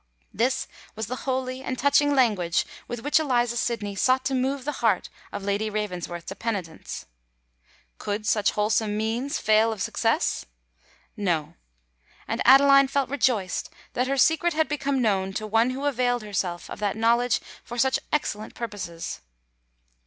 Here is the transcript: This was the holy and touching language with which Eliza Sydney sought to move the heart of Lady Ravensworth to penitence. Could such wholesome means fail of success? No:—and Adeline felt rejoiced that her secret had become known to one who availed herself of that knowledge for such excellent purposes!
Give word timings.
This 0.33 0.67
was 0.95 1.05
the 1.05 1.15
holy 1.29 1.61
and 1.61 1.77
touching 1.77 2.15
language 2.15 2.65
with 2.87 3.01
which 3.03 3.19
Eliza 3.19 3.55
Sydney 3.55 3.93
sought 3.95 4.25
to 4.25 4.33
move 4.33 4.65
the 4.65 4.71
heart 4.81 5.09
of 5.31 5.43
Lady 5.43 5.69
Ravensworth 5.69 6.25
to 6.25 6.35
penitence. 6.35 7.05
Could 7.99 8.25
such 8.25 8.49
wholesome 8.53 8.97
means 8.97 9.37
fail 9.37 9.71
of 9.71 9.79
success? 9.79 10.47
No:—and 11.15 12.41
Adeline 12.45 12.87
felt 12.87 13.11
rejoiced 13.11 13.69
that 13.93 14.07
her 14.07 14.17
secret 14.17 14.53
had 14.55 14.67
become 14.67 15.03
known 15.03 15.33
to 15.33 15.45
one 15.45 15.69
who 15.69 15.85
availed 15.85 16.23
herself 16.23 16.67
of 16.67 16.79
that 16.79 16.97
knowledge 16.97 17.39
for 17.63 17.77
such 17.77 17.99
excellent 18.11 18.55
purposes! 18.55 19.21